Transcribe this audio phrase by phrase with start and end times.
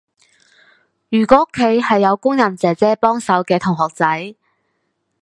[1.09, 4.33] 如果屋企係有工人姐姐幫手嘅同學仔